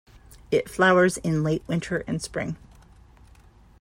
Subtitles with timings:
[0.49, 2.57] It flowers in late winter and spring.